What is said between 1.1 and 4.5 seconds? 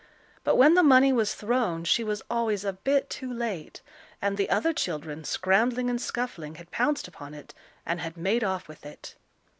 was thrown, she was always a bit too late, and the